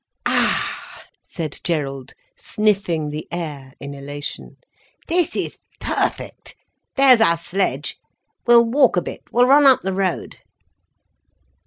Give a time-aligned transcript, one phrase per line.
[0.25, 0.79] "Ah,"
[1.21, 4.57] said Gerald, sniffing the air in elation,
[5.07, 6.55] "this is perfect.
[6.97, 7.97] There's our sledge.
[8.47, 10.37] We'll walk a bit—we'll run up the road."